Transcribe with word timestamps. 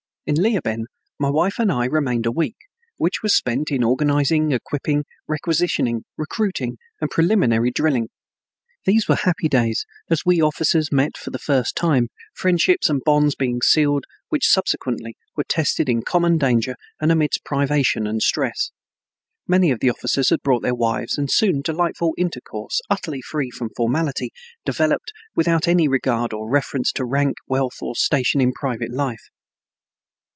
In 0.27 0.35
Leoben 0.35 0.85
my 1.19 1.31
wife 1.31 1.57
and 1.57 1.71
I 1.71 1.85
remained 1.85 2.27
a 2.27 2.31
week, 2.31 2.55
which 2.97 3.23
was 3.23 3.35
spent 3.35 3.71
in 3.71 3.83
organizing, 3.83 4.51
equipping, 4.51 5.03
requisitioning, 5.27 6.03
recruiting, 6.15 6.77
and 7.01 7.09
preliminary 7.09 7.71
drilling. 7.71 8.09
These 8.85 9.09
were 9.09 9.15
happy 9.15 9.49
days, 9.49 9.83
as 10.11 10.21
we 10.23 10.39
officers 10.39 10.91
met 10.91 11.17
for 11.17 11.31
the 11.31 11.39
first 11.39 11.75
time, 11.75 12.09
friendships 12.35 12.87
and 12.87 13.01
bonds 13.03 13.33
being 13.33 13.63
sealed 13.63 14.05
which 14.29 14.47
subsequently 14.47 15.15
were 15.35 15.43
tested 15.43 15.89
in 15.89 16.03
common 16.03 16.37
danger 16.37 16.75
and 17.01 17.11
amidst 17.11 17.43
privation 17.43 18.05
and 18.05 18.21
stress. 18.21 18.69
Many 19.47 19.71
of 19.71 19.79
the 19.79 19.89
officers 19.89 20.29
had 20.29 20.43
brought 20.43 20.61
their 20.61 20.75
wives 20.75 21.17
and 21.17 21.31
soon 21.31 21.61
delightful 21.61 22.13
intercourse, 22.15 22.79
utterly 22.91 23.23
free 23.23 23.49
from 23.49 23.71
formality, 23.75 24.29
developed, 24.65 25.11
without 25.35 25.67
any 25.67 25.87
regard 25.87 26.31
or 26.31 26.47
reference 26.47 26.91
to 26.93 27.05
rank, 27.05 27.37
wealth, 27.47 27.77
or 27.81 27.95
station 27.95 28.39
in 28.39 28.53
private 28.53 28.91
life. 28.93 29.23